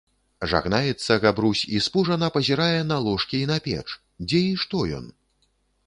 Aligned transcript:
Жагнаецца 0.53 1.17
Габрусь 1.25 1.61
i 1.79 1.83
спужана 1.89 2.31
пазiрае 2.39 2.81
на 2.91 2.97
ложкi 3.09 3.37
i 3.43 3.53
на 3.53 3.57
печ, 3.67 3.87
дзе 4.33 4.41
i 4.51 4.53
што 4.65 4.77
ён? 5.03 5.11